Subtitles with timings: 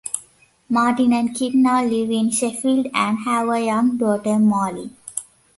[0.67, 4.89] Martin and Kit now live in Sheffield and have a young daughter, Molly.